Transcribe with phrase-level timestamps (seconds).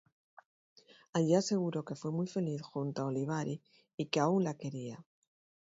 [1.13, 3.61] Allí aseguró que fue muy feliz junto a Olivari
[3.95, 5.05] y que aún la quería.